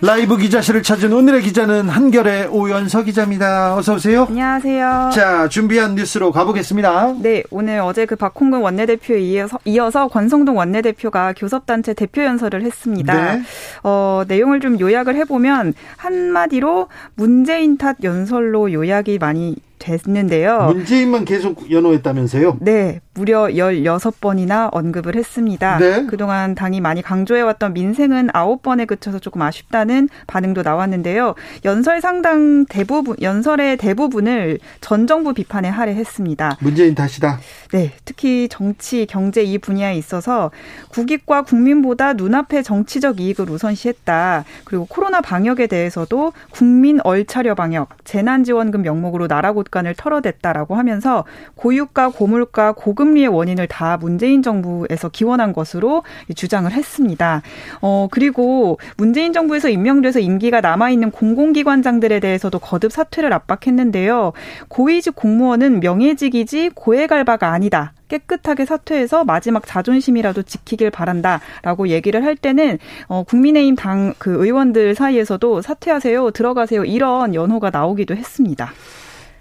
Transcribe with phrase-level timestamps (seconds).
[0.00, 3.76] 라이브 기자실을 찾은 오늘의 기자는 한결의 오연서 기자입니다.
[3.76, 4.26] 어서 오세요.
[4.28, 5.10] 안녕하세요.
[5.12, 7.16] 자, 준비한 뉴스로 가보겠습니다.
[7.20, 13.34] 네, 오늘 어제 그 박홍근 원내대표에 이어서, 이어서 권성동 원내대표가 교섭단체 대표 연설을 했습니다.
[13.34, 13.42] 네.
[13.82, 20.70] 어, 내용을 좀 요약을 해보면 한마디로 문재인 탓 연설로 요약이 많이 됐는데요.
[20.74, 22.58] 문재인만 계속 연호했다면서요?
[22.60, 23.00] 네.
[23.18, 25.78] 무려 16번이나 언급을 했습니다.
[25.78, 26.06] 네.
[26.06, 31.34] 그동안 당이 많이 강조해왔던 민생은 9번에 그쳐서 조금 아쉽다는 반응도 나왔는데요.
[31.64, 36.58] 연설 상당 대부분, 연설의 대부분을 전 정부 비판에 할애했습니다.
[36.60, 37.40] 문재인 탓이다?
[37.72, 37.92] 네.
[38.04, 40.52] 특히 정치, 경제 이 분야에 있어서
[40.90, 44.44] 국익과 국민보다 눈앞의 정치적 이익을 우선시했다.
[44.64, 51.24] 그리고 코로나 방역에 대해서도 국민 얼차려 방역, 재난지원금 명목으로 나라 곳간을 털어댔다라고 하면서
[51.56, 56.02] 고유가, 고물가, 고금 고금리의 원인을 다 문재인 정부에서 기원한 것으로
[56.34, 57.42] 주장을 했습니다.
[57.80, 64.32] 어, 그리고 문재인 정부에서 임명돼서 임기가 남아있는 공공기관장들에 대해서도 거듭 사퇴를 압박했는데요.
[64.68, 67.92] 고위직 공무원은 명예직이지 고액알 바가 아니다.
[68.08, 75.60] 깨끗하게 사퇴해서 마지막 자존심이라도 지키길 바란다라고 얘기를 할 때는 어 국민의힘 당 그 의원들 사이에서도
[75.60, 78.72] 사퇴하세요 들어가세요 이런 연호가 나오기도 했습니다.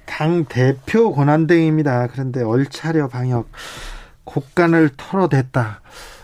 [0.07, 2.07] 당 대표 권한대행입니다.
[2.07, 3.47] 그런데 얼차려 방역
[4.23, 5.81] 곡간을 털어댔다.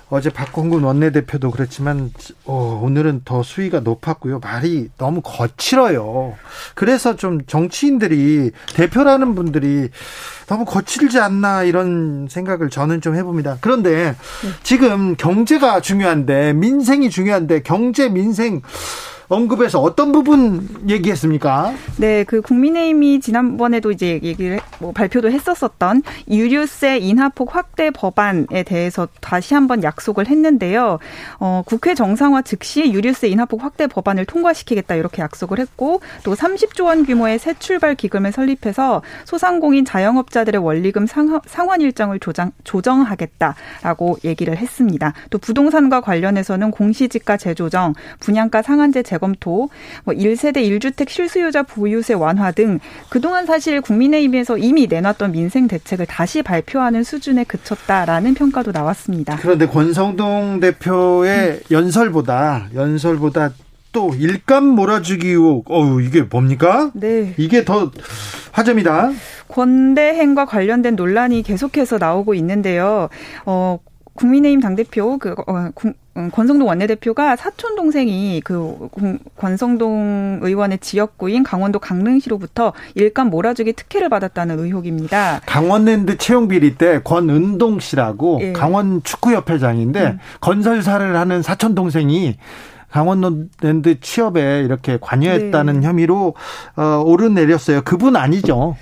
[0.10, 2.12] 어제 박홍근 원내대표도 그렇지만
[2.46, 4.40] 어, 오늘은 더 수위가 높았고요.
[4.40, 6.36] 말이 너무 거칠어요.
[6.76, 9.90] 그래서 좀 정치인들이 대표라는 분들이
[10.46, 13.58] 너무 거칠지 않나 이런 생각을 저는 좀 해봅니다.
[13.60, 14.16] 그런데 네.
[14.62, 18.62] 지금 경제가 중요한데 민생이 중요한데 경제 민생
[19.34, 21.74] 언급해서 어떤 부분 얘기했습니까?
[21.98, 29.54] 네, 그 국민의힘이 지난번에도 이제 얘기를 뭐 발표도 했었었던 유류세 인하폭 확대 법안에 대해서 다시
[29.54, 31.00] 한번 약속을 했는데요.
[31.40, 37.06] 어, 국회 정상화 즉시 유류세 인하폭 확대 법안을 통과시키겠다 이렇게 약속을 했고 또 30조 원
[37.06, 45.14] 규모의 새 출발 기금을 설립해서 소상공인 자영업자들의 원리금 상환 일정을 조정, 조정하겠다라고 얘기를 했습니다.
[45.30, 49.70] 또 부동산과 관련해서는 공시지가 재조정, 분양가 상한제 재검토,
[50.04, 52.80] 뭐 1세대 1주택 실수요자 보유세 완화 등
[53.10, 59.38] 그동안 사실 국민의힘에서 이미 내놨던 민생 대책을 다시 발표하는 수준에 그쳤다라는 평가도 나왔습니다.
[59.38, 63.54] 그런데 권성동 대표의 연설보다 연설보다
[63.94, 66.92] 또 일감 몰아주기 의혹, 어우, 이게 뭡니까?
[66.94, 67.34] 네.
[67.38, 67.92] 이게 더
[68.52, 69.12] 화제입니다.
[69.48, 73.10] 권대행과 관련된 논란이 계속해서 나오고 있는데요.
[73.46, 73.78] 어,
[74.16, 75.94] 국민의힘 당대표, 그, 어, 음,
[76.32, 78.90] 권성동 원내대표가 사촌 동생이 그
[79.38, 85.42] 권성동 의원의 지역구인 강원도 강릉시로부터 일감 몰아주기 특혜를 받았다는 의혹입니다.
[85.46, 88.54] 강원랜드 채용 비리 때 권은동 씨라고 예.
[88.54, 90.20] 강원 축구협회장인데 음.
[90.40, 92.38] 건설사를 하는 사촌 동생이
[92.92, 95.88] 강원랜드 취업에 이렇게 관여했다는 네.
[95.88, 96.36] 혐의로
[96.76, 97.82] 어, 오르내렸어요.
[97.82, 98.76] 그분 아니죠?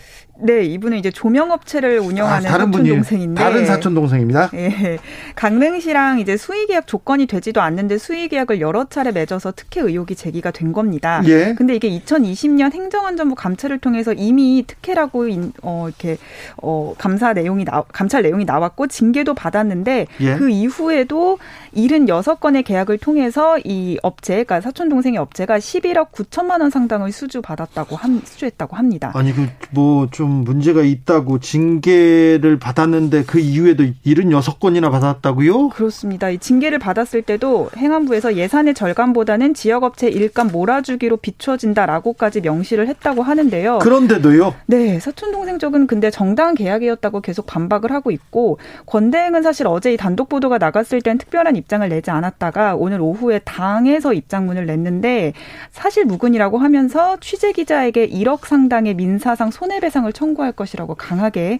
[0.44, 4.50] 네, 이분은 이제 조명업체를 운영하는 아, 사촌 동생인데 다른 사촌 동생입니다.
[4.53, 4.97] 예.
[5.35, 10.52] 강릉시랑 이제 수의 계약 조건이 되지도 않는데 수의 계약을 여러 차례 맺어서 특혜 의혹이 제기가
[10.52, 11.22] 된 겁니다.
[11.25, 11.53] 예.
[11.57, 15.28] 근데 이게 2020년 행정안전부 감찰을 통해서 이미 특혜라고
[15.63, 16.18] 어 이렇게
[16.62, 20.35] 어 감사 내용이 나 감찰 내용이 나왔고 징계도 받았는데 예.
[20.35, 21.40] 그 이후에도
[21.75, 27.96] 76건의 계약을 통해서 이 업체, 그러니까 사촌 동생의 업체가 11억 9천만 원 상당의 수주 받았다고
[27.96, 29.12] 함, 수주했다고 합니다.
[29.16, 35.69] 아니 그 뭐 좀 문제가 있다고 징계를 받았는데 그 이후에도 76건이나 받았다고요?
[35.69, 36.29] 그렇습니다.
[36.29, 43.79] 이 징계를 받았을 때도 행안부에서 예산의 절감보다는 지역업체 일감 몰아주기로 비춰진다라고까지 명시를 했다고 하는데요.
[43.79, 44.56] 그런데도요?
[44.67, 49.97] 네, 사촌 동생 쪽은 근데 정당 계약이었다고 계속 반박을 하고 있고 권대행은 사실 어제 이
[49.97, 55.34] 단독 보도가 나갔을 땐 특별한 입장을 내지 않았다가 오늘 오후에 당에서 입장문을 냈는데
[55.72, 61.58] 사실 무근이라고 하면서 취재 기자에게 1억 상당의 민사상 손해배상을 청구할 것이라고 강하게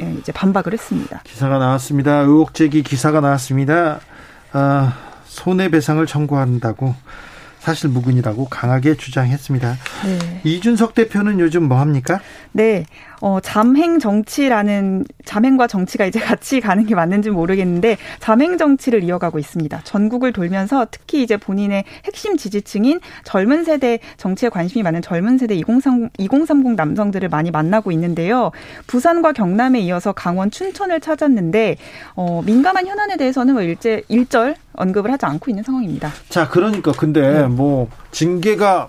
[0.00, 1.20] 예, 이제 반박을 했습니다.
[1.22, 2.20] 기사가 나왔습니다.
[2.20, 4.00] 의혹 제기 기사가 나왔습니다.
[4.52, 4.96] 아,
[5.26, 6.94] 손해배상을 청구한다고
[7.60, 9.76] 사실 무근이라고 강하게 주장했습니다.
[10.06, 10.40] 네.
[10.44, 12.20] 이준석 대표는 요즘 뭐 합니까?
[12.52, 12.84] 네.
[13.20, 19.80] 어, 잠행 정치라는 잠행과 정치가 이제 같이 가는 게 맞는지 모르겠는데 잠행 정치를 이어가고 있습니다.
[19.84, 26.10] 전국을 돌면서 특히 이제 본인의 핵심 지지층인 젊은 세대 정치에 관심이 많은 젊은 세대 2030,
[26.18, 28.50] 2030 남성들을 많이 만나고 있는데요.
[28.86, 31.76] 부산과 경남에 이어서 강원 춘천을 찾았는데
[32.14, 36.10] 어, 민감한 현안에 대해서는 뭐 일제 일절 언급을 하지 않고 있는 상황입니다.
[36.28, 37.46] 자, 그러니까 근데 네.
[37.46, 38.88] 뭐 징계가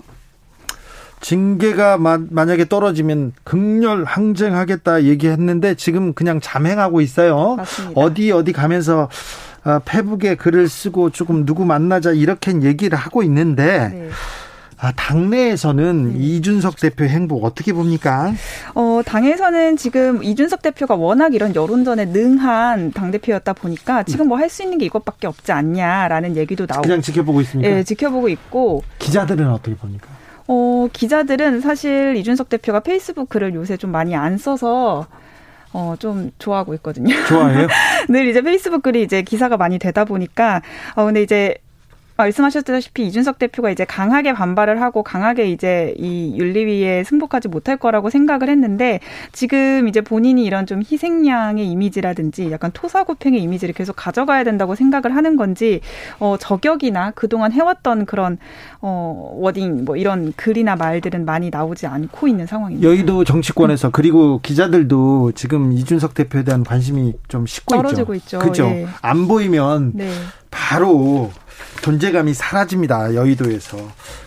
[1.21, 7.55] 징계가 마, 만약에 떨어지면 극렬 항쟁하겠다 얘기했는데 지금 그냥 잠행하고 있어요.
[7.55, 8.01] 맞습니다.
[8.01, 9.07] 어디 어디 가면서
[9.63, 14.09] 어, 페북에 글을 쓰고 조금 누구 만나자 이렇게 얘기를 하고 있는데 네.
[14.83, 16.19] 아, 당내에서는 네.
[16.19, 18.33] 이준석 대표 행보 어떻게 봅니까?
[18.73, 24.63] 어, 당에서는 지금 이준석 대표가 워낙 이런 여론전에 능한 당대표였다 보니까 지금 뭐 할 수
[24.63, 26.81] 있는 게 이것밖에 없지 않냐라는 얘기도 나오고.
[26.81, 27.69] 그냥 지켜보고 있습니까?
[27.71, 28.83] 예, 지켜보고 있고.
[28.97, 30.07] 기자들은 어떻게 봅니까?
[30.53, 35.07] 어, 기자들은 사실 이준석 대표가 페이스북 글을 요새 좀 많이 안 써서
[35.71, 37.15] 어, 좀 좋아하고 있거든요.
[37.25, 37.69] 좋아해요?
[38.09, 40.61] 늘 이제 페이스북 글이 이제 기사가 많이 되다 보니까,
[40.95, 41.55] 어, 근데 이제
[42.17, 48.49] 말씀하셨다시피 이준석 대표가 이제 강하게 반발을 하고 강하게 이제 이 윤리위에 승복하지 못할 거라고 생각을
[48.49, 48.99] 했는데
[49.31, 55.35] 지금 이제 본인이 이런 좀 희생양의 이미지라든지 약간 토사구팽의 이미지를 계속 가져가야 된다고 생각을 하는
[55.35, 55.81] 건지
[56.19, 58.37] 어 저격이나 그동안 해왔던 그런
[58.81, 62.87] 어 워딩 뭐 이런 글이나 말들은 많이 나오지 않고 있는 상황입니다.
[62.87, 68.21] 여의도 정치권에서 그리고 기자들도 지금 이준석 대표에 대한 관심이 좀 식고 떨어지고 있죠.
[68.21, 68.39] 있죠.
[68.39, 68.63] 그죠?
[68.65, 68.87] 예.
[69.01, 70.09] 안 보이면 네.
[70.49, 71.31] 바로
[71.81, 73.15] 존재감이 사라집니다.
[73.15, 73.77] 여의도에서.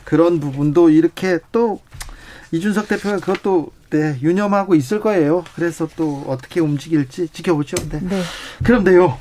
[0.05, 1.81] 그런 부분도 이렇게 또
[2.53, 5.45] 이준석 대표가 그것도 네, 유념하고 있을 거예요.
[5.55, 7.77] 그래서 또 어떻게 움직일지 지켜보죠.
[7.91, 8.01] 네.
[8.03, 8.23] 네.
[8.65, 9.19] 그런데요.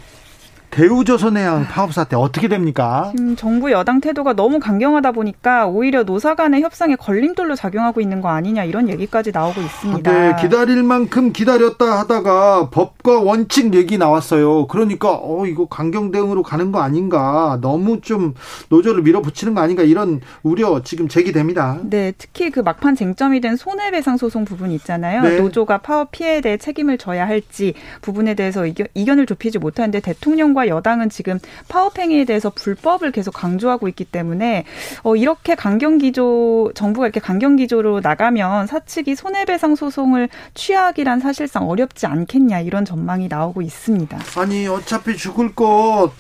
[0.74, 3.12] 대우조선해양 파업 사태 어떻게 됩니까?
[3.16, 8.30] 지금 정부 여당 태도가 너무 강경하다 보니까 오히려 노사 간의 협상에 걸림돌로 작용하고 있는 거
[8.30, 10.12] 아니냐 이런 얘기까지 나오고 있습니다.
[10.12, 14.66] 네, 기다릴 만큼 기다렸다 하다가 법과 원칙 얘기 나왔어요.
[14.66, 17.60] 그러니까 어 이거 강경 대응으로 가는 거 아닌가?
[17.62, 18.34] 너무 좀
[18.70, 19.84] 노조를 밀어붙이는 거 아닌가?
[19.84, 21.78] 이런 우려 지금 제기됩니다.
[21.84, 25.22] 네, 특히 그 막판 쟁점이 된 손해배상 소송 부분 있잖아요.
[25.22, 25.40] 네.
[25.40, 30.68] 노조가 파업 피해에 대해 책임을 져야 할지 부분에 대해서 이견, 이견을 좁히지 못하는데 대통령과 정부와
[30.68, 34.66] 여당은 지금 파업 행위에 대해서 불법을 계속 강조하고 있기 때문에
[35.04, 42.06] 어, 이렇게 강경 기조 정부가 이렇게 강경 기조로 나가면 사측이 손해배상 소송을 취하기란 사실상 어렵지
[42.06, 44.18] 않겠냐 이런 전망이 나오고 있습니다.
[44.38, 46.12] 아니 어차피 죽을 것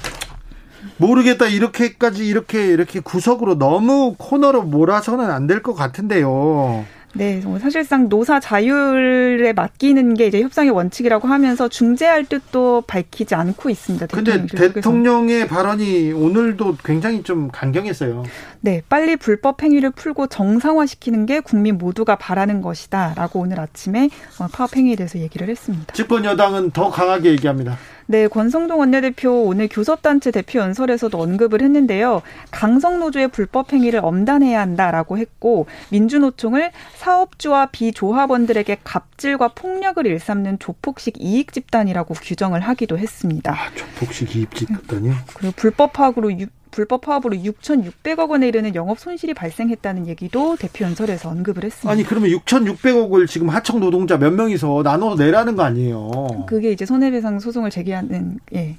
[0.97, 6.85] 모르겠다 이렇게까지 이렇게 이렇게 구석으로 너무 코너로 몰아서는 안 될 것 같은데요.
[7.15, 13.69] 네, 뭐 사실상 노사 자율에 맡기는 게 이제 협상의 원칙이라고 하면서 중재할 뜻도 밝히지 않고
[13.69, 14.07] 있습니다.
[14.07, 18.23] 그런데 대통령의 발언이 오늘도 굉장히 좀 강경했어요.
[18.61, 24.75] 네, 빨리 불법 행위를 풀고 정상화시키는 게 국민 모두가 바라는 것이다라고 오늘 아침에 어, 파업
[24.75, 25.93] 행위에 대해서 얘기를 했습니다.
[25.93, 27.77] 집권 여당은 더 강하게 얘기합니다.
[28.07, 32.21] 네, 권성동 원내대표 오늘 교섭단체 대표 연설에서도 언급을 했는데요.
[32.51, 42.13] 강성노조의 불법 행위를 엄단해야 한다라고 했고 민주노총을 사업주와 비조합원들에게 갑질과 폭력을 일삼는 조폭식 이익 집단이라고
[42.15, 43.53] 규정을 하기도 했습니다.
[43.53, 45.13] 아, 조폭식 이익 집단이요?
[45.35, 46.31] 그리고 불법 파악으로
[46.73, 51.89] 불법 파업으로 6,600억 원에 이르는 영업 손실이 발생했다는 얘기도 대표 연설에서 언급을 했습니다.
[51.91, 56.45] 아니 그러면 6,600억을 지금 하청 노동자 몇 명이서 나눠 내라는 거 아니에요?
[56.47, 58.77] 그게 이제 손해배상 소송을 제기하는 예.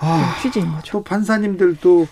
[0.00, 0.92] 아, 그 취지인 거죠.
[0.92, 2.06] 또 판사님들도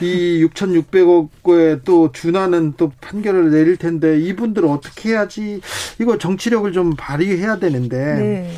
[0.00, 5.60] 이 6,600억에 또 준하는 또 판결을 내릴 텐데 이분들 어떻게 해야지
[6.00, 8.52] 이거 정치력을 좀 발휘해야 되는데 네.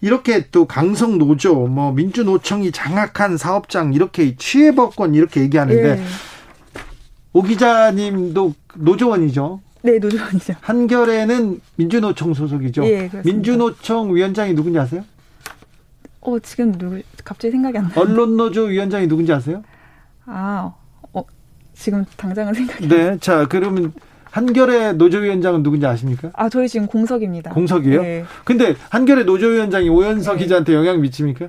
[0.00, 6.04] 이렇게 또 강성 노조, 뭐 민주노총이 장악한 사업장 이렇게 취해법권 이렇게 얘기하는데 네.
[7.32, 9.60] 오 기자님도 노조원이죠.
[9.82, 10.54] 네, 노조원이죠.
[10.60, 12.84] 한결에는 민주노총 소속이죠.
[12.86, 15.04] 예, 민주노총 위원장이 누군지 아세요?
[16.20, 17.94] 어, 지금 누구 갑자기 생각이 안 나요.
[17.96, 19.62] 언론 노조 위원장이 누군지 아세요?
[20.24, 20.74] 아,
[21.12, 21.24] 어,
[21.74, 23.92] 지금 당장은 생각이 네, 자, 그러면
[24.30, 26.30] 한결의 노조위원장은 누군지 아십니까?
[26.34, 27.50] 아, 저희 지금 공석입니다.
[27.50, 28.02] 공석이요?
[28.02, 28.24] 네.
[28.44, 30.42] 근데 한결의 노조위원장이 오연석 네.
[30.42, 31.48] 기자한테 영향 미칩니까?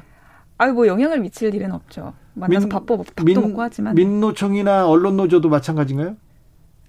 [0.59, 2.13] 아유, 뭐 영향을 미칠 일은 없죠.
[2.33, 3.95] 만나서 민, 밥도, 밥도 민, 먹고 하지만.
[3.95, 6.15] 민노총이나 언론노조도 마찬가지인가요?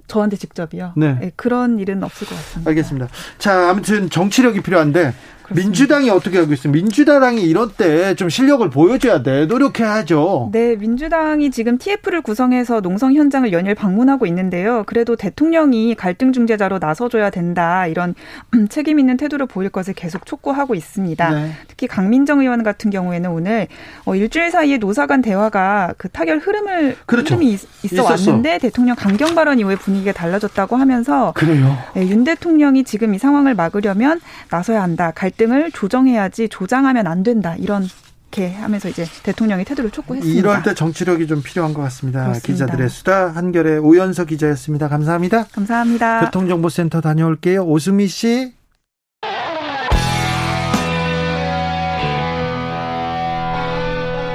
[0.07, 0.95] 저한테 직접이요?
[0.97, 1.18] 네.
[1.21, 1.33] 네.
[1.37, 2.71] 그런 일은 없을 것 같습니다.
[2.71, 3.09] 알겠습니다.
[3.38, 5.12] 자, 아무튼 정치력이 필요한데
[5.50, 6.73] 민주당이 어떻게 하고 있어요?
[6.73, 9.47] 민주당이 이런 때 좀 실력을 보여줘야 돼.
[9.47, 10.50] 노력해야죠.
[10.52, 14.83] 네, 민주당이 지금 TF를 구성해서 농성 현장을 연일 방문하고 있는데요.
[14.87, 17.87] 그래도 대통령이 갈등 중재자로 나서줘야 된다.
[17.87, 18.14] 이런
[18.71, 21.31] 책임 있는 태도를 보일 것을 계속 촉구하고 있습니다.
[21.31, 21.52] 네.
[21.69, 23.69] 특히 강민정 의원 같은 경우에는 오늘
[24.05, 27.37] 어, 일주일 사이에 노사 간 대화가 그 타결 흐름을 그렇죠.
[27.37, 27.52] 흐름이
[27.85, 31.76] 있 어 왔는데 대통령 강경 발언 이후에 분위기가 달라졌다고 하면서 그래요.
[31.95, 35.12] 네, 윤 대통령이 지금 이 상황을 막으려면 나서야 한다.
[35.14, 37.54] 갈등 을 조정해야지 조장하면 안 된다.
[37.57, 37.87] 이런
[38.30, 40.38] 이렇게 하면서 이제 대통령의 태도를 촉구했습니다.
[40.38, 42.25] 이럴 때 정치력이 좀 필요한 것 같습니다.
[42.25, 42.47] 그렇습니다.
[42.47, 44.88] 기자들의 수다 한결의 오연서 기자였습니다.
[44.88, 45.47] 감사합니다.
[45.47, 46.21] 감사합니다.
[46.26, 47.62] 교통정보센터 다녀올게요.
[47.64, 48.52] 오수미 씨.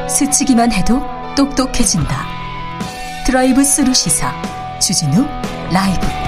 [0.10, 1.02] 스치기만 해도
[1.36, 2.26] 똑똑해진다.
[3.26, 4.32] 드라이브 스루 시사
[4.80, 5.26] 주진우
[5.72, 6.23] 라이브.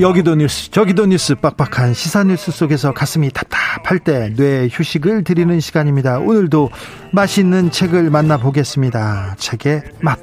[0.00, 6.18] 여기도 뉴스 저기도 뉴스 빡빡한 시사 뉴스 속에서 가슴이 답답할 때 뇌 휴식을 드리는 시간입니다.
[6.18, 6.70] 오늘도
[7.12, 9.36] 맛있는 책을 만나보겠습니다.
[9.38, 10.18] 책의 맛.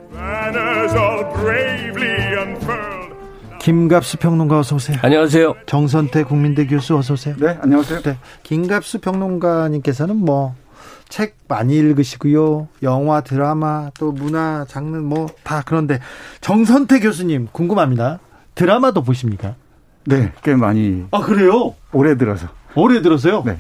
[3.60, 4.98] 김갑수 평론가 어서 오세요.
[5.02, 5.56] 안녕하세요.
[5.66, 7.36] 정선태 국민대 교수 어서 오세요.
[7.40, 8.02] 네, 안녕하세요.
[8.02, 12.68] 네, 김갑수 평론가님께서는 뭐책 많이 읽으시고요.
[12.84, 16.00] 영화, 드라마, 또 문화, 장르 뭐 다 그런데
[16.42, 18.20] 정선태 교수님 궁금합니다.
[18.54, 19.56] 드라마도 보십니까?
[20.06, 21.06] 네, 꽤 많이.
[21.12, 21.76] 아, 그래요?
[21.92, 22.48] 올해 들어서.
[22.76, 23.44] 올해 들어서요?
[23.46, 23.58] 네.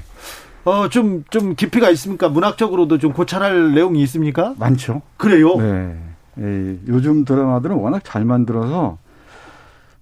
[0.65, 2.29] 어, 좀, 좀 깊이가 있습니까?
[2.29, 4.53] 문학적으로도 좀 고찰할 내용이 있습니까?
[4.57, 5.01] 많죠.
[5.17, 5.55] 그래요?
[5.57, 5.97] 네.
[6.39, 8.97] 예, 요즘 드라마들은 워낙 잘 만들어서,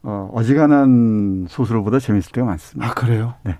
[0.03, 2.89] 어, 어지간한 소설보다 재밌을 때가 많습니다.
[2.89, 3.33] 아, 그래요?
[3.43, 3.57] 네.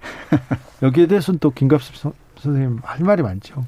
[0.82, 3.64] 여기에 대해서는 또 김갑수 선생님 할 말이 많죠.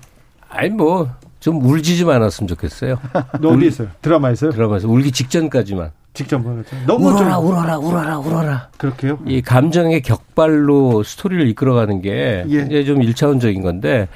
[0.48, 1.08] 아니, 뭐,
[1.40, 2.98] 좀 울지 좀 않았으면 좋겠어요.
[3.44, 3.88] 어디 있어요?
[4.02, 4.50] 드라마에서요?
[4.52, 5.90] 드라마에서 울기 직전까지만.
[6.14, 6.76] 직접 보였죠.
[6.86, 8.68] 너무 울어라, 좀 울어라, 울어라, 울어라.
[8.78, 9.18] 그렇게요?
[9.26, 12.60] 이 감정의 격발로 스토리를 이끌어가는 게 예.
[12.60, 14.08] 이제 좀 일차원적인 건데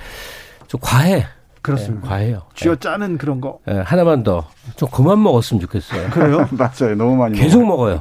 [0.69, 1.27] 좀 과해.
[1.61, 2.05] 그렇습니다.
[2.05, 2.43] 네, 과해요.
[2.55, 3.59] 쥐어 짜는 그런 거.
[3.67, 4.49] 네, 하나만 더.
[4.77, 6.11] 좀 그만 먹었으면 좋겠어요.
[6.11, 6.49] 그래요?
[6.57, 6.95] 맞아요.
[6.97, 7.99] 너무 많이 계속 먹어요.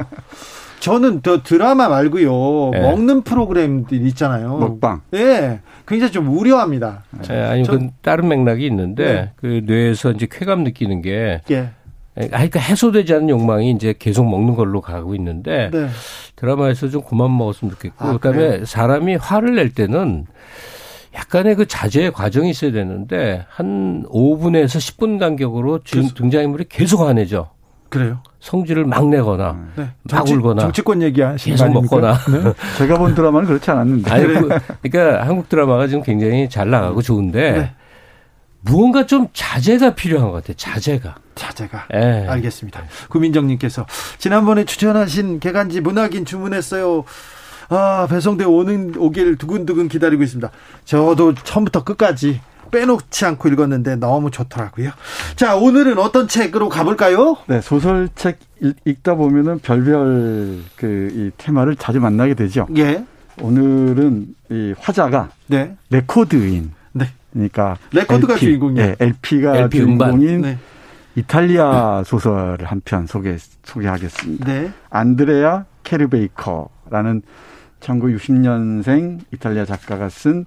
[0.80, 2.70] 저는 더 드라마 말고요.
[2.74, 2.82] 네.
[2.82, 4.58] 먹는 프로그램들 있잖아요.
[4.58, 5.01] 먹방.
[5.16, 5.60] 예.
[5.88, 7.04] 굉장히 좀 우려합니다.
[7.27, 9.32] 네, 아니, 그 다른 맥락이 있는데 네.
[9.38, 11.72] 그 뇌에서 이제 쾌감 느끼는 게 예.
[12.18, 15.88] 아, 그러니까 해소되지 않는 욕망이 이제 계속 먹는 걸로 가고 있는데 네.
[16.36, 18.66] 드라마에서 좀 그만 먹었으면 좋겠고 아, 그다음에 그래요?
[18.66, 20.26] 사람이 화를 낼 때는
[21.14, 27.50] 약간의 그 자제 과정이 있어야 되는데 한 5분에서 10분 간격으로 그, 등장인물이 계속 화내죠.
[27.90, 28.20] 그래요?
[28.40, 29.84] 성질을 막 내거나 네.
[29.84, 32.54] 막 정치, 울거나 정치권 얘기하시는 계속 먹거나 네?
[32.78, 34.50] 제가 본 드라마는 그렇지 않았는데 아니, 그,
[34.82, 37.72] 그러니까 한국 드라마가 지금 굉장히 잘 나가고 좋은데 네.
[38.68, 40.56] 무언가 좀 자제가 필요한 것 같아요.
[40.58, 41.16] 자제가.
[41.36, 41.88] 자제가.
[41.92, 42.28] 네.
[42.28, 42.84] 알겠습니다.
[43.10, 43.86] 구민정님께서
[44.18, 47.04] 지난번에 추천하신 개간지 문학인 주문했어요.
[47.70, 50.50] 아 배송돼 오는 오길 두근두근 기다리고 있습니다.
[50.86, 52.40] 저도 처음부터 끝까지
[52.72, 54.92] 빼놓지 않고 읽었는데 너무 좋더라고요.
[55.38, 57.38] 자, 오늘은 어떤 책으로 가볼까요?
[57.48, 58.40] 네, 소설책
[58.86, 62.68] 읽다 보면은 별별 그 이 테마를 자주 만나게 되죠.
[62.78, 63.06] 예.
[63.42, 65.76] 오늘은 이 화자가 네.
[65.90, 66.72] 레코드인
[67.38, 68.88] 그러니까 레코드가 LP, 주인공이에요.
[68.88, 70.58] 네, LP가 LP 주인공인 네.
[71.15, 74.46] 이탈리아 소설을 한 편 소개 소개하겠습니다.
[74.46, 74.72] 네.
[74.89, 77.22] 안드레아 케르베이커라는
[77.79, 80.46] 1960년생 이탈리아 작가가 쓴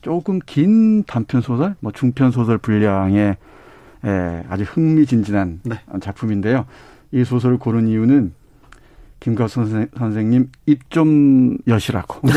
[0.00, 3.36] 조금 긴 단편 소설, 뭐 중편 소설 분량의
[4.06, 5.76] 예, 아주 흥미진진한 네.
[6.00, 6.66] 작품인데요.
[7.12, 8.34] 이 소설을 고른 이유는
[9.24, 12.20] 김가수 선생, 선생 님 입 좀 여시라고.
[12.28, 12.32] 네.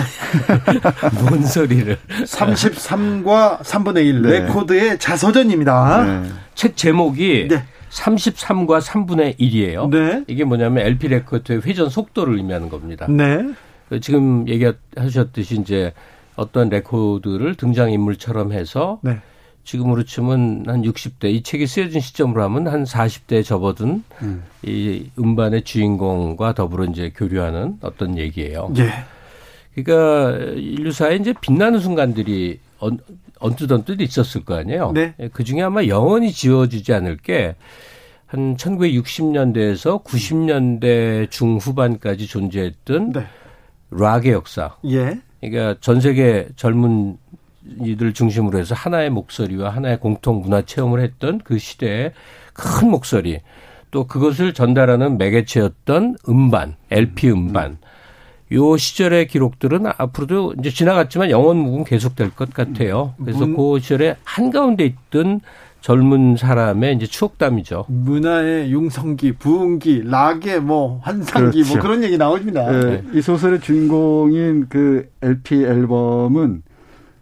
[1.21, 1.97] 뭔 소리를.
[2.23, 4.39] 33과 3분의 1 네.
[4.39, 6.03] 레코드의 자서전입니다.
[6.23, 6.29] 네.
[6.55, 7.63] 책 제목이 네.
[7.91, 9.89] 33과 3분의 1이에요.
[9.89, 10.23] 네.
[10.27, 13.05] 이게 뭐냐면 LP 레코드의 회전 속도를 의미하는 겁니다.
[13.09, 13.45] 네.
[14.01, 15.93] 지금 얘기하셨듯이 이제
[16.35, 19.19] 어떤 레코드를 등장인물처럼 해서 네.
[19.67, 24.43] 지금으로 치면 한 60대 이 책이 쓰여진 시점으로 하면 한 40대에 접어든 음.
[24.63, 28.73] 이 음반의 주인공과 더불어 이제 교류하는 어떤 얘기예요.
[28.77, 28.89] 예.
[29.75, 32.97] 그러니까 인류사에 이제 빛나는 순간들이 언,
[33.39, 34.91] 언뜻 언뜻 있었을 거 아니에요.
[34.93, 35.13] 네.
[35.19, 37.55] 예, 그 중에 아마 영원히 지워지지 않을 게
[38.27, 43.25] 한 1960년대에서 90년대 중후반까지 존재했던 네.
[43.89, 44.75] 락의 역사.
[44.85, 45.19] 예.
[45.39, 47.17] 그러니까 전 세계 젊은
[47.83, 52.13] 이들 중심으로 해서 하나의 목소리와 하나의 공통 문화 체험을 했던 그 시대의
[52.53, 53.39] 큰 목소리
[53.91, 57.77] 또 그것을 전달하는 매개체였던 음반, LP 음반
[58.53, 63.13] 요 시절의 기록들은 앞으로도 이제 지나갔지만 영원 무궁 계속될 것 같아요.
[63.17, 65.41] 그래서 문, 그 시절에 한가운데 있던
[65.81, 67.85] 젊은 사람의 이제 추억담이죠.
[67.87, 71.73] 문화의 융성기, 부흥기, 락의 뭐 환상기 뭐 그렇죠.
[71.73, 72.71] 뭐 그런 얘기 나옵니다.
[72.71, 73.03] 네, 네.
[73.13, 76.63] 이 소설의 주인공인 그 LP 앨범은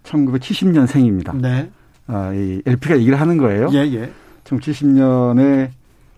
[0.06, 1.36] 1970년생입니다.
[1.40, 1.70] 네.
[2.08, 3.70] 아, 이 LP가 얘기를 하는 거예요.
[3.74, 4.12] 예, 예.
[4.44, 5.70] 1970년에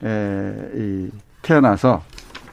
[0.03, 1.09] 에, 이
[1.41, 2.03] 태어나서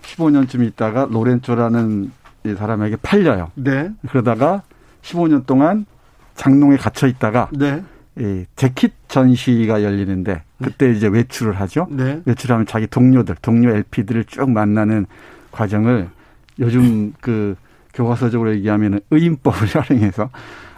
[0.02, 2.12] 15년쯤 있다가 로렌조라는
[2.44, 3.50] 이 사람에게 팔려요.
[3.54, 3.90] 네.
[4.08, 4.62] 그러다가
[5.02, 5.86] 15년 동안
[6.36, 7.82] 장롱에 갇혀 있다가 네.
[8.18, 11.88] 이 재킷 전시가 열리는데 그때 이제 외출을 하죠.
[11.90, 12.20] 네.
[12.24, 15.06] 외출하면 자기 동료들, 동료 LP들을 쭉 만나는
[15.50, 16.08] 과정을
[16.60, 17.56] 요즘 그
[17.92, 20.30] 교과서적으로 얘기하면 은 의인법을 활용해서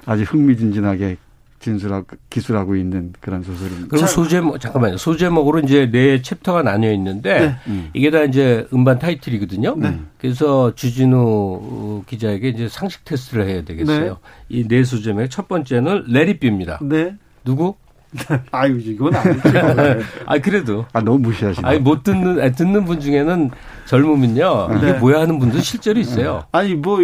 [0.06, 1.18] 아주 흥미진진하게
[1.58, 3.88] 진술하고 기술하고 있는 그런 소설입니다.
[3.88, 4.98] 그럼 소제목 잠깐만요.
[4.98, 7.56] 소제목으로 이제 네 챕터가 나뉘어 있는데 네.
[7.66, 7.90] 음.
[7.92, 9.74] 이게 다 이제 음반 타이틀이거든요.
[9.76, 9.98] 네.
[10.18, 14.18] 그래서 주진우 기자에게 이제 상식 테스트를 해야 되겠어요.
[14.48, 14.56] 네.
[14.60, 16.78] 이네 소제목 첫 번째는 레리비입니다.
[16.82, 17.16] 네.
[17.44, 17.74] 누구?
[18.52, 19.42] 아유 이건 아니죠.
[20.26, 21.66] 아 그래도 아 너무 무시하시네.
[21.66, 23.50] 아니 못 듣는 아니, 듣는 분 중에는
[23.86, 24.98] 젊으면요 이게 네.
[24.98, 26.44] 뭐야 하는 분도 실제로 있어요.
[26.52, 26.98] 아니 뭐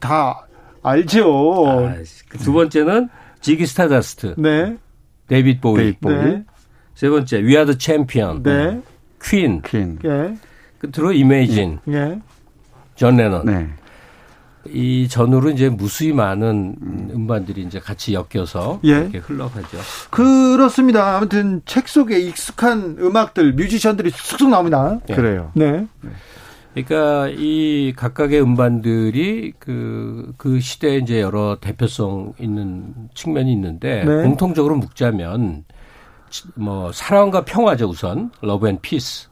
[0.00, 0.46] 다
[0.82, 1.66] 알죠.
[1.68, 1.94] 아,
[2.38, 3.08] 두 번째는
[3.40, 4.34] Ziggy Stardust.
[4.38, 4.76] 네.
[5.28, 5.76] 데이빗 보위.
[5.76, 6.14] 데이빗 보위.
[6.14, 6.44] 네.
[6.94, 8.42] 세 번째 We Are the Champion.
[8.42, 8.80] 네.
[9.22, 9.62] 퀸.
[9.62, 9.98] 퀸.
[10.04, 10.36] 예.
[10.78, 11.78] 끝으로 Imagine.
[11.88, 12.20] 예.
[12.94, 13.46] 존 레넌.
[13.46, 13.68] 네.
[14.68, 16.76] 이 전후로 이제 무수히 많은
[17.12, 18.90] 음반들이 이제 같이 엮여서 예.
[18.90, 19.78] 이렇게 흘러가죠.
[20.10, 21.16] 그렇습니다.
[21.16, 25.00] 아무튼 책 속에 익숙한 음악들, 뮤지션들이 쑥쑥 나옵니다.
[25.08, 25.14] 예.
[25.14, 25.50] 그래요.
[25.54, 25.86] 네.
[26.00, 26.10] 네.
[26.74, 34.22] 그러니까 이 각각의 음반들이 그, 그 시대에 이제 여러 대표성 있는 측면이 있는데 네.
[34.22, 35.64] 공통적으로 묵자면
[36.54, 39.28] 뭐 사랑과 평화죠 우선 love and peace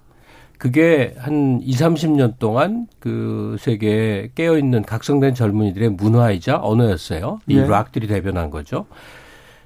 [0.58, 7.40] 그게 한 2, 30년 동안 그 세계에 깨어 있는 각성된 젊은이들의 문화이자 언어였어요.
[7.46, 7.66] 이 네.
[7.66, 8.84] 락들이 대변한 거죠.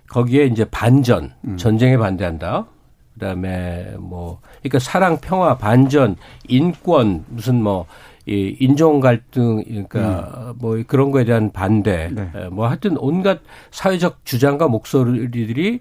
[0.06, 1.56] 거기에 이제 반전, 음.
[1.56, 2.66] 전쟁에 반대한다.
[3.14, 6.16] 그다음에 뭐 그러니까 사랑, 평화, 반전,
[6.48, 7.86] 인권 무슨 뭐
[8.26, 10.54] 이 인종 갈등 그러니까 음.
[10.58, 12.30] 뭐 그런 거에 대한 반대 네.
[12.50, 13.40] 뭐 하여튼 온갖
[13.70, 15.80] 사회적 주장과 목소리들이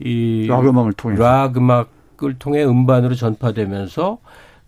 [0.00, 4.18] 이 락 음악을 통해 락 음악을 통해 음반으로 전파되면서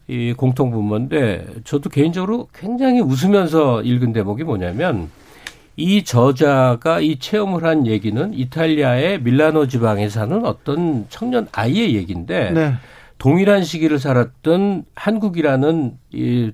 [0.08, 5.08] 이 공통 분모인데 저도 개인적으로 굉장히 웃으면서 읽은 대목이 뭐냐면
[5.80, 12.74] 이 저자가 이 체험을 한 얘기는 이탈리아의 밀라노 지방에 사는 어떤 청년 아이의 얘기인데 네.
[13.16, 16.52] 동일한 시기를 살았던 한국이라는 이,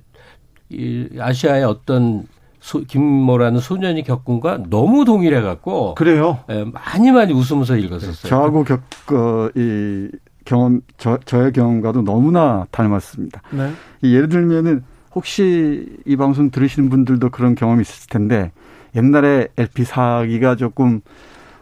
[0.69, 2.25] 이 아시아의 어떤
[2.61, 6.39] 소, 김모라는 소년이 겪은 과 너무 동일해 갖고 그래요.
[6.49, 8.29] 예, 많이 많이 웃으면서 읽었었어요.
[8.29, 10.09] 저하고 겪, 어, 이
[10.45, 13.41] 경험, 저, 저의 경험과도 너무나 닮았습니다.
[13.51, 13.71] 네.
[14.03, 18.51] 예를 들면은 혹시 이 방송 들으시는 분들도 그런 경험이 있을 텐데
[18.97, 21.01] 옛날에 LP 사기가 조금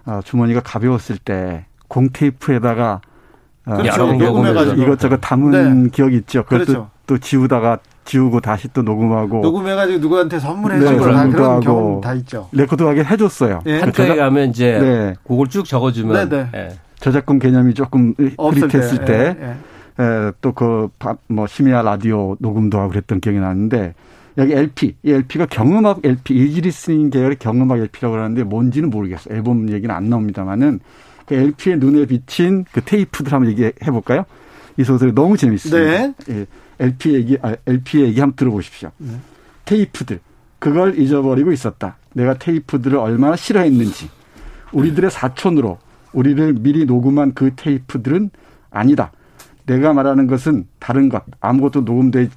[0.05, 3.01] 어, 주머니가 가벼웠을 때 공테이프에다가
[3.65, 4.13] 어, 그렇죠.
[4.13, 5.89] 녹음해가지고 이것저것 담은 네.
[5.89, 6.43] 기억이 있죠.
[6.43, 6.89] 그것도 그렇죠.
[7.07, 12.47] 또 지우다가 지우고 다시 또 녹음하고 녹음해가지고 누구한테 선물해주고 네, 다 그런 경험 다 있죠.
[12.51, 13.61] 레코드 가게 해줬어요.
[13.65, 13.79] 네.
[13.79, 15.15] 판가게 가면 이제 네.
[15.27, 16.49] 그걸 쭉 적어주면 네, 네.
[16.51, 16.79] 네.
[16.99, 19.35] 저작권 개념이 조금 흐릿했을 때.
[19.97, 20.33] 때.
[20.41, 20.89] 또그
[21.27, 23.93] 뭐 심야 라디오 녹음도 하고 그랬던 기억이 나는데
[24.37, 29.35] 여기 LP, 이 LP가 경음악 LP, easy listening 계열의 경음악 LP라고 그러는데 뭔지는 모르겠어요.
[29.35, 30.79] 앨범 얘기는 안 나옵니다만은
[31.25, 34.25] 그 LP의 눈에 비친 그 테이프들 한번 얘기해 볼까요?
[34.77, 35.79] 이 소설이 너무 재밌습니다.
[35.79, 36.13] 네.
[36.29, 36.45] 예,
[36.79, 38.91] LP 얘기, 아, LP 얘기 한번 들어보십시오.
[38.97, 39.11] 네.
[39.63, 40.19] 테이프들.
[40.59, 41.97] 그걸 잊어버리고 있었다.
[42.13, 44.09] 내가 테이프들을 얼마나 싫어했는지.
[44.71, 45.77] 우리들의 사촌으로
[46.13, 48.31] 우리를 미리 녹음한 그 테이프들은
[48.69, 49.11] 아니다.
[49.65, 52.35] 내가 말하는 것은 다른 것, 아무것도 녹음돼 도,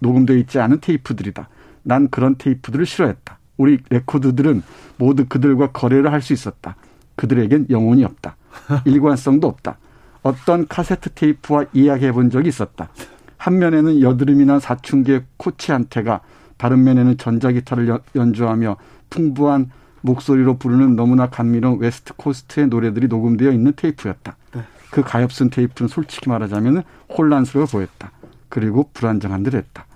[0.00, 1.48] 녹음되어 있지 않은 테이프들이다.
[1.82, 3.38] 난 그런 테이프들을 싫어했다.
[3.56, 4.62] 우리 레코드들은
[4.96, 6.76] 모두 그들과 거래를 할 수 있었다.
[7.16, 8.36] 그들에겐 영혼이 없다.
[8.84, 9.78] 일관성도 없다.
[10.22, 12.88] 어떤 카세트 테이프와 이야기해 본 적이 있었다.
[13.36, 16.20] 한 면에는 여드름이 난 사춘기의 코치한테가
[16.56, 18.76] 다른 면에는 전자기타를 연주하며
[19.10, 24.36] 풍부한 목소리로 부르는 너무나 감미로운 West Coast의 노래들이 녹음되어 있는 테이프였다.
[24.54, 24.62] 네.
[24.90, 26.82] 그 가엾은 테이프는 솔직히 말하자면
[27.16, 28.10] 혼란스러워 보였다.
[28.48, 29.86] 그리고 불안정한 듯 했다.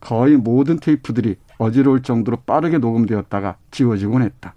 [0.00, 4.54] 거의 모든 테이프들이 어지러울 정도로 빠르게 녹음되었다가 지워지곤 했다.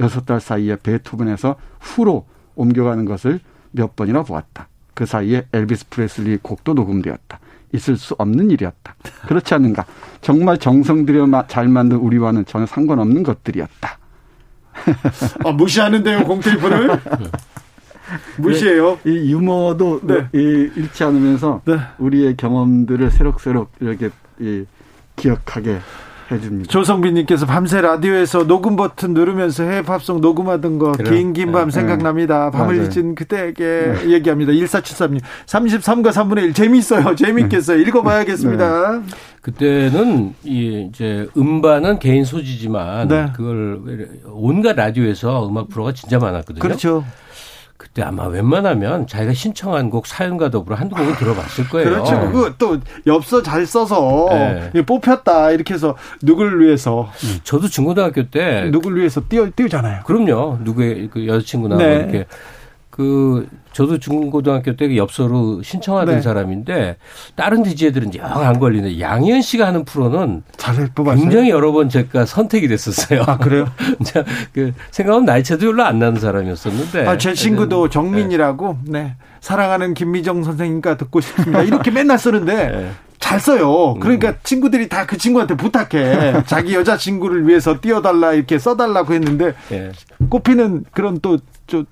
[0.00, 4.68] 여섯 달 사이에 베토벤에서 후로 옮겨가는 것을 몇 번이나 보았다.
[4.94, 7.40] 그 사이에 엘비스 프레슬리 곡도 녹음되었다.
[7.72, 8.96] 있을 수 없는 일이었다.
[9.26, 9.86] 그렇지 않는가?
[10.20, 13.98] 정말 정성 들여 잘 만든 우리와는 전혀 상관없는 것들이었다.
[15.44, 17.00] 아, 무시하는데요, 공테이프를?
[18.38, 18.98] 무시해요.
[19.02, 20.28] 네, 이 유머도 네.
[20.32, 21.78] 잃지 않으면서 네.
[21.98, 24.10] 우리의 경험들을 새록새록 이렇게
[25.16, 25.78] 기억하게
[26.30, 26.70] 해줍니다.
[26.70, 31.70] 조성빈님께서 밤새 라디오에서 녹음 버튼 누르면서 해외 팝송 녹음하던 거 긴긴밤 네.
[31.72, 32.52] 생각납니다.
[32.52, 34.10] 밤을 잊은 그때에게 네.
[34.12, 34.52] 얘기합니다.
[34.52, 37.16] 1473님 33과 3분의 1 재미있어요.
[37.16, 37.78] 재미있겠어요.
[37.78, 37.82] 네.
[37.82, 38.98] 읽어봐야겠습니다.
[38.98, 39.02] 네.
[39.42, 43.32] 그때는 이 이제 음반은 개인 소지지만 네.
[43.34, 43.80] 그걸
[44.26, 46.60] 온갖 라디오에서 음악 프로가 진짜 많았거든요.
[46.60, 47.04] 그렇죠.
[47.80, 51.88] 그때 아마 웬만하면 자기가 신청한 곡 사연과 더불어 한두 곡은 들어봤을 거예요.
[51.88, 52.20] 그렇죠.
[52.30, 54.28] 그거 또 엽서 잘 써서
[54.74, 54.82] 네.
[54.82, 57.08] 뽑혔다 이렇게 해서 누구를 위해서.
[57.42, 60.02] 저도 중고등학교 때 누구를 위해서 띄워 띄우잖아요.
[60.04, 60.58] 그럼요.
[60.60, 61.88] 누구의 그 여자친구나 네.
[61.88, 62.26] 뭐 이렇게
[62.90, 66.20] 그 저도 중고등학교 때그 엽서로 신청하던 네.
[66.20, 66.96] 사람인데
[67.36, 71.20] 다른 DJ들은 영 안 걸리는데 양희은 씨가 하는 프로는 잘 뽑았어요.
[71.22, 73.22] 굉장히 여러 번 제가 선택이 됐었어요.
[73.26, 73.66] 아 그래요?
[74.52, 77.06] 그 생각하면 나이 차도 별로 안 나는 사람이었었는데.
[77.06, 77.90] 아, 제 친구도 네.
[77.90, 79.14] 정민이라고 네.
[79.40, 81.62] 사랑하는 김미정 선생님과 듣고 싶습니다.
[81.62, 82.90] 이렇게 맨날 쓰는데 네.
[83.20, 83.94] 잘 써요.
[84.00, 84.34] 그러니까 음.
[84.42, 86.44] 친구들이 다 그 친구한테 부탁해.
[86.46, 89.92] 자기 여자친구를 위해서 띄워달라 이렇게 써달라고 했는데 네.
[90.28, 91.38] 꼽히는 그런 또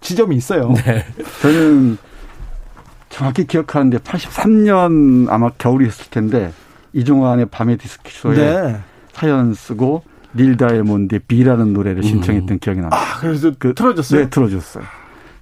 [0.00, 0.72] 지점이 있어요.
[0.84, 1.04] 네.
[1.42, 1.98] 저는
[3.08, 6.52] 정확히 기억하는데 83년 아마 겨울이었을 텐데
[6.92, 8.80] 이종환의 밤의 디스크쇼에 네.
[9.12, 10.02] 사연 쓰고
[10.34, 12.58] 닐 다이아몬드의 비라는 노래를 신청했던 음.
[12.58, 12.96] 기억이 납니다.
[12.96, 14.20] 아, 그래서 그 틀어줬어요?
[14.20, 14.84] 네, 틀어줬어요.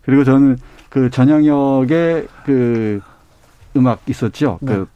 [0.04, 3.00] 그리고 저는 그 전영혁의 그
[3.76, 4.58] 음악 있었죠.
[4.62, 4.74] 네.
[4.74, 4.86] 그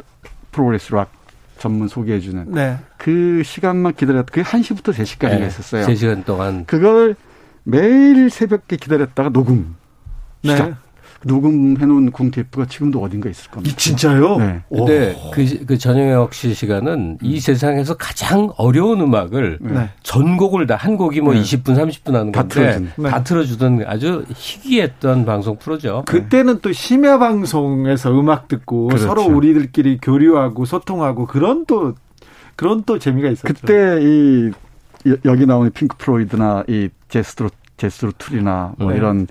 [0.52, 1.10] progressive 락
[1.58, 2.52] 전문 소개해주는.
[2.52, 2.78] 네.
[2.96, 4.32] 그 시간만 기다렸다.
[4.32, 5.46] 그게 1시부터 3시까지가 네.
[5.46, 5.86] 있었어요.
[5.86, 6.64] 3시간 동안.
[6.64, 7.16] 그걸
[7.64, 9.76] 매일 새벽에 기다렸다가 녹음.
[10.42, 10.52] 네.
[10.52, 10.76] 시작.
[11.22, 13.76] 녹음해놓은 공테이프가 지금도 어딘가 있을 겁니다.
[13.76, 14.38] 진짜요?
[14.38, 14.62] 네.
[14.70, 17.38] 근데 그, 그 전영혁 씨 시간은 이 음.
[17.40, 19.90] 세상에서 가장 어려운 음악을 네.
[20.02, 21.42] 전곡을 다 한 곡이 뭐 네.
[21.42, 22.92] 20분, 30분 하는 다 건데 틀어준.
[22.96, 23.10] 네.
[23.10, 26.04] 다 틀어주던 아주 희귀했던 방송 프로죠.
[26.06, 29.06] 그때는 또 심야 방송에서 음악 듣고 그렇죠.
[29.06, 31.94] 서로 우리들끼리 교류하고 소통하고 그런 또
[32.56, 33.46] 그런 또 재미가 있었죠.
[33.52, 34.52] 그때 이
[35.24, 38.96] 여 기 나오는 핑크 플로이드나 이 제스로 제스로 툴이나 뭐 네.
[38.98, 39.26] 이런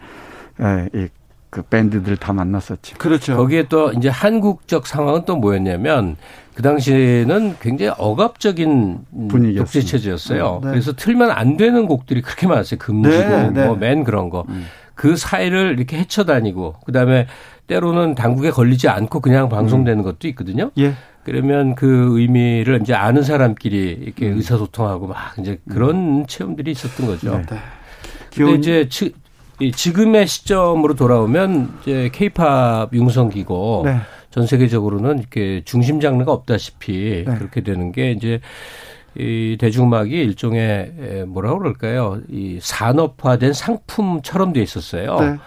[0.62, 1.08] 예, 이,
[1.49, 2.97] 그 밴드들 다 만났었죠.
[2.97, 3.36] 그렇죠.
[3.38, 6.15] 거기에 또 이제 한국적 상황은 또 뭐였냐면
[6.53, 8.99] 그 당시에는 굉장히 억압적인
[9.58, 10.62] 독재 체제였어요.
[10.63, 10.69] 네.
[10.71, 12.77] 그래서 틀면 안 되는 곡들이 그렇게 많았어요.
[12.79, 13.65] 금지곡 네, 네.
[13.65, 14.45] 뭐맨 그런 거.
[14.49, 14.65] 음.
[14.93, 17.27] 그 사이를 이렇게 헤쳐다니고 그다음에
[17.67, 20.03] 때로는 당국에 걸리지 않고 그냥 방송되는 음.
[20.03, 20.71] 것도 있거든요.
[20.77, 20.93] 예.
[21.29, 24.37] 그러면 그 의미를 이제 아는 사람끼리 이렇게 음.
[24.37, 26.25] 의사소통하고 막 이제 그런 음.
[26.25, 27.37] 체험들이 있었던 거죠.
[27.37, 27.57] 네.
[28.35, 29.13] 근데 이제 지,
[29.71, 33.97] 지금의 시점으로 돌아오면 이제 케이팝 융성기고 네.
[34.31, 37.35] 전 세계적으로는 이렇게 중심 장르가 없다시피 네.
[37.35, 38.39] 그렇게 되는 게 이제
[39.15, 42.21] 이 대중음악이 일종의 뭐라 그럴까요?
[42.29, 45.19] 이 산업화된 상품처럼 돼 있었어요.
[45.19, 45.37] 네.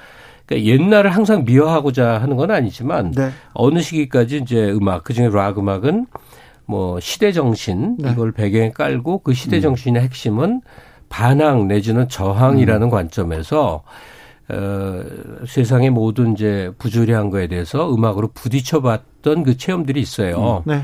[0.47, 3.31] 그러니까 옛날을 항상 미화하고자 하는 건 아니지만 네.
[3.53, 6.07] 어느 시기까지 이제 음악 그중에 락 음악은
[6.67, 8.13] 뭐 시대 정신 네.
[8.13, 9.63] 이걸 배경에 깔고 그 시대 음.
[9.63, 10.63] 정신의 핵심은
[11.09, 12.91] 반항 내지는 저항이라는 음.
[12.91, 13.83] 관점에서
[14.49, 15.03] 어,
[15.47, 20.63] 세상의 모든 이제 부조리한 거에 대해서 음악으로 부딪혀봤던 그 체험들이 있어요.
[20.67, 20.71] 음.
[20.71, 20.83] 네.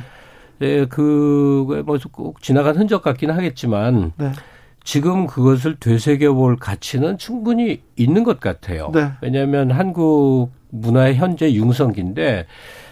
[0.61, 4.33] 네, 그뭐 꼭 지나간 흔적 같기는 하겠지만 네.
[4.89, 8.91] 지금 그것을 되새겨 볼 가치는 충분히 있는 것 같아요.
[8.95, 9.13] 네.
[9.21, 12.47] 왜냐하면 한국 문화의 현재 융성기인데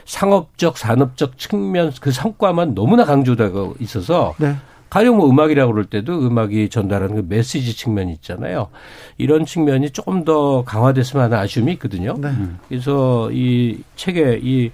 [0.04, 4.56] 상업적, 산업적 측면 그 성과만 너무나 강조되고 있어서 네.
[4.90, 8.68] 가령 뭐 음악이라고 그럴 때도 음악이 전달하는 그 메시지 측면이 있잖아요.
[9.16, 12.14] 이런 측면이 조금 더 강화됐으면 하는 아쉬움이 있거든요.
[12.18, 12.28] 네.
[12.68, 14.70] 그래서 이 책에 이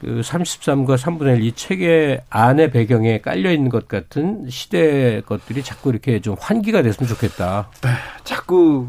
[0.00, 5.90] 그 33과 3분의 1 이 책의 안에 배경에 깔려 있는 것 같은 시대 것들이 자꾸
[5.90, 7.68] 이렇게 좀 환기가 됐으면 좋겠다.
[7.82, 7.90] 네,
[8.24, 8.88] 자꾸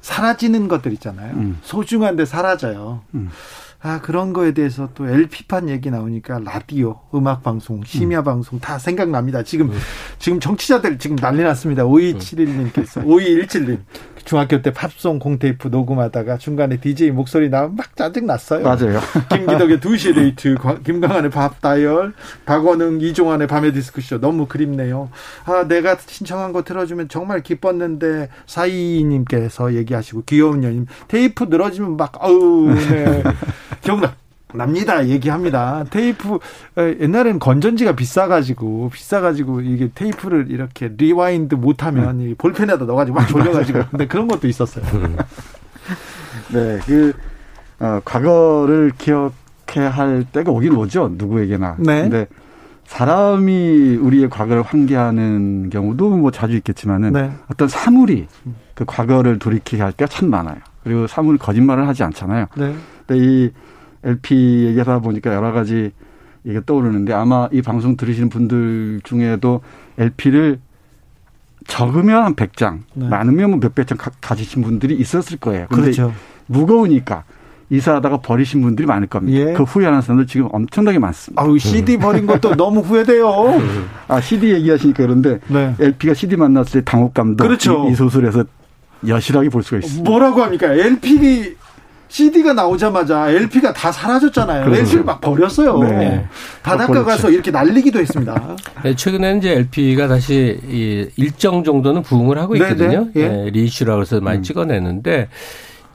[0.00, 1.32] 사라지는 것들 있잖아요.
[1.34, 1.58] 음.
[1.62, 3.02] 소중한데 사라져요.
[3.14, 3.30] 음.
[3.84, 8.24] 아, 그런 거에 대해서 또 LP판 얘기 나오니까 라디오, 음악 방송, 심야 음.
[8.24, 9.42] 방송 다 생각납니다.
[9.44, 9.78] 지금, 음.
[10.18, 11.84] 지금 청취자들 지금 난리 났습니다.
[11.84, 13.78] 5271님께서, 5217님.
[14.24, 18.62] 중학교 때 팝송 공테이프 녹음하다가 중간에 DJ 목소리 나면 막 짜증 났어요.
[18.62, 19.00] 맞아요.
[19.30, 25.10] 김기덕의 2시의 데이트, 김광한의 팝 다이얼, 박원웅, 이종환의 밤의 디스크쇼 너무 그립네요.
[25.44, 32.72] 아, 내가 신청한 거 틀어주면 정말 기뻤는데 사이님께서 얘기하시고 귀여운 연인 테이프 늘어지면 막 아우
[32.74, 33.22] 네.
[33.82, 34.21] 기억나.
[34.54, 35.06] 납니다.
[35.06, 35.84] 얘기합니다.
[35.90, 36.38] 테이프
[36.76, 42.34] 옛날에는 건전지가 비싸가지고 비싸가지고 이게 테이프를 이렇게 rewind 못하면 음.
[42.38, 44.84] 볼펜에다 넣어가지고 막 돌려가지고 근데 그런 것도 있었어요.
[46.52, 47.12] 네, 그
[47.80, 51.12] 어, 과거를 기억해 할 때가 오긴 오죠.
[51.16, 51.76] 누구에게나.
[51.78, 52.02] 네.
[52.02, 52.26] 근데
[52.84, 57.32] 사람이 우리의 과거를 환기하는 경우도 뭐 자주 있겠지만은 네.
[57.50, 58.26] 어떤 사물이
[58.74, 60.56] 그 과거를 돌이키게 할 때가 참 많아요.
[60.84, 62.46] 그리고 사물 거짓말을 하지 않잖아요.
[62.56, 62.74] 네.
[63.06, 63.50] 근데 이
[64.04, 65.92] LP 얘기하다 보니까 여러 가지
[66.44, 69.60] 이게 떠오르는데 아마 이 방송 들으시는 분들 중에도
[69.98, 70.58] LP를
[71.68, 73.08] 적으면 한 100장, 네.
[73.08, 75.68] 많으면 뭐 몇백 장 가지신 분들이 있었을 거예요.
[75.68, 76.12] 그렇죠.
[76.46, 77.24] 무거우니까
[77.70, 79.38] 이사하다가 버리신 분들이 많을 겁니다.
[79.38, 79.52] 예.
[79.54, 81.40] 그 후회하는 사람들 지금 엄청나게 많습니다.
[81.40, 83.60] 아우 CD 버린 것도 너무 후회돼요.
[84.08, 85.74] 아 CD 얘기하시니까 그런데 네.
[85.78, 87.86] LP가 CD 만났을 때 당혹감도 그렇죠.
[87.88, 88.44] 이, 이 소설에서
[89.06, 90.08] 여실하게 볼 수가 있습니다.
[90.08, 90.72] 뭐라고 합니까?
[90.72, 91.56] LP
[92.12, 94.66] CD가 나오자마자 LP가 다 사라졌잖아요.
[94.66, 94.82] 그렇죠.
[94.82, 95.78] LP를 막 버렸어요.
[95.78, 96.26] 네.
[96.62, 98.54] 바닷가 가서 이렇게 날리기도 했습니다.
[98.84, 103.08] 네, 최근에는 이제 LP가 다시 일정 정도는 부흥을 하고 네, 있거든요.
[103.14, 103.28] 네, 네.
[103.28, 104.42] 네, reissue라고 해서 많이 음.
[104.42, 105.28] 찍어내는데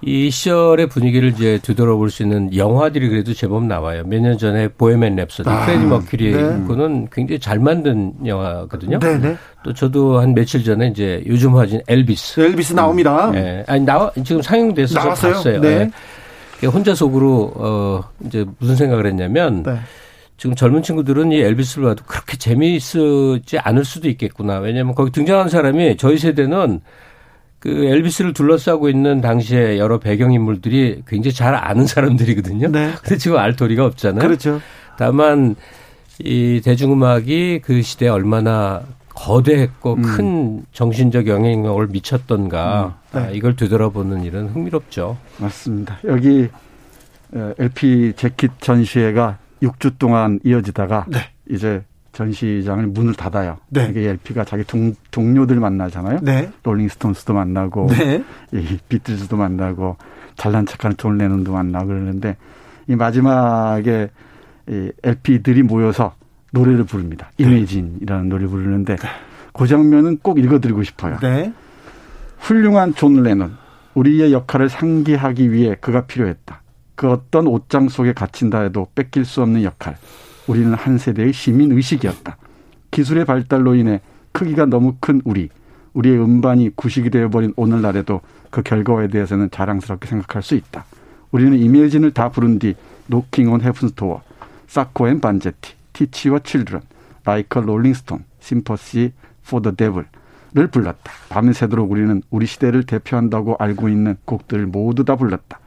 [0.01, 4.03] 이 시절의 분위기를 이제 되돌아볼 수 있는 영화들이 그래도 제법 나와요.
[4.05, 6.41] 몇 년 전에 Bohemian Rhapsody, 아, 프레디 머큐리 네.
[6.67, 8.99] 거는 굉장히 잘 만든 영화거든요.
[8.99, 9.17] 네네.
[9.29, 9.37] 네.
[9.63, 12.39] 또 저도 한 며칠 전에 이제 요즘 화진 엘비스.
[12.41, 13.31] 엘비스 나옵니다.
[13.31, 13.63] 네.
[13.67, 15.33] 아니 나와 지금 상영돼서 나왔어요?
[15.33, 15.61] 봤어요.
[15.61, 15.89] 네.
[16.61, 16.67] 네.
[16.67, 19.77] 혼자 속으로 어 이제 무슨 생각을 했냐면 네.
[20.37, 24.59] 지금 젊은 친구들은 이 엘비스를 봐도 그렇게 재미있지 않을 수도 있겠구나.
[24.59, 26.81] 왜냐하면 거기 등장하는 사람이 저희 세대는
[27.59, 32.69] 그 엘비스를 둘러싸고 있는 당시에 여러 배경 인물들이 굉장히 잘 아는 사람들이거든요.
[32.69, 32.93] 네.
[33.01, 34.21] 근데 지금 알 도리가 없잖아요.
[34.21, 34.61] 그렇죠.
[34.97, 35.55] 다만
[36.19, 40.01] 이 대중음악이 그 시대에 얼마나 거대했고 음.
[40.01, 43.19] 큰 정신적 영향력을 미쳤던가 음.
[43.19, 43.25] 네.
[43.25, 45.17] 아, 이걸 되돌아보는 일은 흥미롭죠.
[45.39, 45.97] 맞습니다.
[46.05, 46.49] 여기
[47.33, 51.19] LP 재킷 전시회가 6주 동안 이어지다가 네.
[51.49, 51.83] 이제
[52.17, 53.57] 전시장을 문을 닫아요.
[53.69, 53.87] 네.
[53.89, 56.19] 이게 LP가 자기 동, 동료들 만나잖아요.
[56.23, 56.51] 네.
[56.63, 58.23] 롤링스톤스도 만나고, 네.
[58.51, 59.97] 이 비틀즈도 만나고,
[60.35, 62.37] 잘난 척하는 존 레논도 만나고 그러는데
[62.87, 64.09] 이 마지막에
[64.69, 66.15] 이 LP들이 모여서
[66.51, 67.31] 노래를 부릅니다.
[67.37, 67.45] 네.
[67.45, 69.07] Imagine이라는 노래를 부르는데 네.
[69.53, 71.17] 그 장면은 꼭 읽어드리고 싶어요.
[71.21, 71.51] 네.
[72.37, 73.57] 훌륭한 존 레논,
[73.95, 76.61] 우리의 역할을 상기하기 위해 그가 필요했다.
[76.95, 79.97] 그 어떤 옷장 속에 갇힌다 해도 뺏길 수 없는 역할.
[80.47, 82.37] 우리는 한 세대의 시민 의식이었다.
[82.91, 85.49] 기술의 발달로 인해 크기가 너무 큰 우리,
[85.93, 90.85] 우리의 음반이 구식이 되어버린 오늘날에도 그 결과에 대해서는 자랑스럽게 생각할 수 있다.
[91.31, 92.75] 우리는 Imagine을 다 부른 뒤
[93.07, 94.21] Knockin' on Heaven's Door,
[94.67, 96.81] Sacco and Vanzetti, Teach Your Children,
[97.25, 99.11] Like a Rolling Stone, Sympathy
[99.49, 100.05] for the Devil을
[100.71, 101.11] 불렀다.
[101.29, 105.59] 밤새도록 우리는 우리 시대를 대표한다고 알고 있는 곡들을 모두 다 불렀다.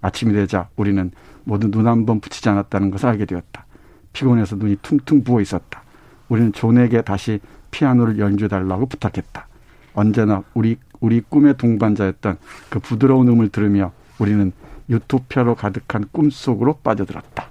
[0.00, 1.10] 아침이 되자 우리는
[1.44, 3.64] 모두 눈 한 번 붙이지 않았다는 것을 알게 되었다.
[4.12, 5.82] 피곤해서 눈이 퉁퉁 부어 있었다.
[6.28, 7.40] 우리는 존에게 다시
[7.70, 9.46] 피아노를 연주해 달라고 부탁했다.
[9.94, 12.38] 언제나 우리 우리 꿈의 동반자였던
[12.70, 14.52] 그 부드러운 음을 들으며 우리는
[14.88, 17.46] 유토피아로 가득한 꿈 속으로 빠져들었다.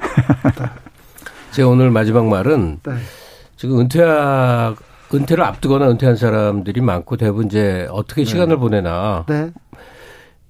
[1.52, 2.92] 제 오늘 마지막 말은 네.
[3.56, 4.74] 지금 은퇴하
[5.12, 8.30] 은퇴를 앞두거나 은퇴한 사람들이 많고 대부분 이제 어떻게 네.
[8.30, 9.50] 시간을 보내나 네.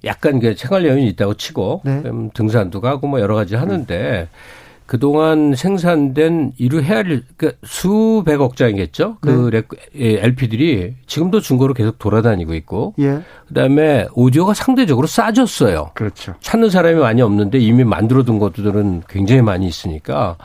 [0.03, 2.03] 약간 그 생활 여유는 있다고 치고 네.
[2.33, 4.60] 등산도 가고 뭐 여러 가지 하는데 음.
[4.85, 9.17] 그동안 생산된 이루 헤아릴 그 수백억 장이겠죠.
[9.21, 10.19] 그 네.
[10.21, 13.21] LP들이 지금도 중고로 계속 돌아다니고 있고 예.
[13.47, 15.91] 그다음에 오디오가 상대적으로 싸졌어요.
[15.93, 16.35] 그렇죠.
[16.41, 20.35] 찾는 사람이 많이 없는데 이미 만들어 둔 것들은 굉장히 많이 있으니까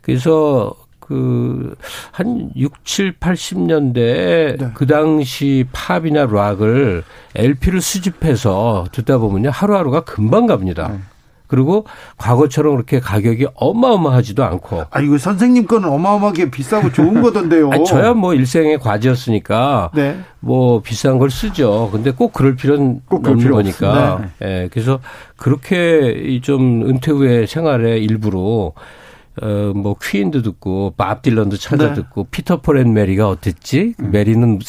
[0.00, 0.74] 그래서
[1.06, 1.76] 그,
[2.10, 4.70] 한 6, 7, 80년대에 네.
[4.74, 7.04] 그 당시 팝이나 락을
[7.36, 9.50] LP를 수집해서 듣다 보면요.
[9.50, 10.88] 하루하루가 금방 갑니다.
[10.88, 10.98] 네.
[11.46, 14.84] 그리고 과거처럼 그렇게 가격이 어마어마하지도 않고.
[14.90, 17.70] 아, 이거 선생님 거는 어마어마하게 비싸고 좋은 거던데요.
[17.72, 20.18] 아 저야 뭐 일생의 과제였으니까 네.
[20.40, 21.90] 뭐 비싼 걸 쓰죠.
[21.92, 24.20] 근데 꼭 그럴 필요는 꼭 없는 필요 거니까.
[24.20, 24.46] 네.
[24.46, 24.46] 예.
[24.46, 24.68] 네.
[24.70, 25.00] 그래서
[25.36, 28.74] 그렇게 좀 은퇴 후의 생활의 일부로
[29.42, 31.94] 어, 뭐, 퀸도 듣고, 밥 딜런도 찾아 네.
[31.94, 33.94] 듣고, 피터 폴 앤 메리가 어땠지?
[34.00, 34.10] 음.
[34.10, 34.60] 메리는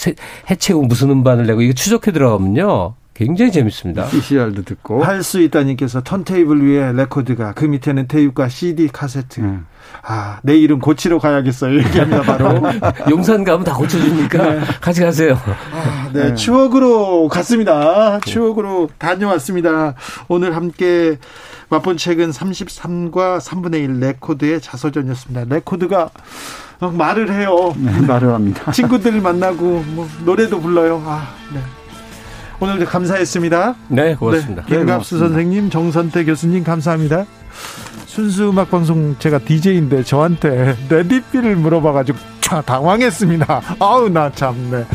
[0.49, 2.95] 해체 후 무슨 음반을 내고, 이거 추적해 들어가면요.
[3.17, 4.05] 굉장히 재밌습니다.
[4.05, 5.03] CCR도 듣고.
[5.03, 9.41] 할 수 있다님께서 턴테이블 위에 레코드가 그 밑에는 테이프과 CD 카세트.
[9.41, 9.65] 음.
[10.03, 11.79] 아, 내 이름 고치러 가야겠어요.
[11.79, 12.61] 얘기합니다, 바로.
[13.09, 14.59] 용산 가면 다 고쳐주니까 네.
[14.79, 15.37] 같이 가세요.
[15.73, 18.19] 아, 네, 네, 추억으로 갔습니다.
[18.19, 19.95] 추억으로 다녀왔습니다.
[20.27, 21.17] 오늘 함께
[21.69, 25.45] 맛본 책은 33과 3분의 1 레코드의 자서전이었습니다.
[25.55, 26.11] 레코드가
[26.79, 27.73] 말을 해요.
[27.77, 28.71] 네, 말을 합니다.
[28.71, 31.01] 친구들 만나고 뭐 노래도 불러요.
[31.05, 31.59] 아, 네.
[32.59, 33.75] 오늘도 감사했습니다.
[33.89, 34.63] 네, 고맙습니다.
[34.67, 37.25] 네, 김갑수 네, 선생님, 정선태 교수님 감사합니다.
[38.05, 43.61] 순수 음악 방송 제가 DJ인데 저한테 레디피를 물어봐가지고 차 당황했습니다.
[43.79, 44.85] 아우 나 참네.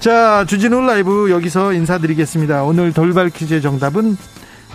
[0.00, 2.64] 자 주진우 라이브 여기서 인사드리겠습니다.
[2.64, 4.16] 오늘 돌발 퀴즈의 정답은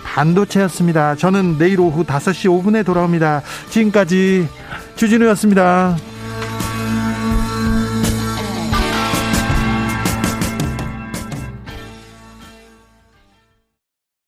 [0.02, 1.16] 반도체였습니다.
[1.16, 3.42] 저는 내일 오후 5시 5분에 돌아옵니다.
[3.68, 4.48] 지금까지
[4.96, 5.96] 주진우였습니다.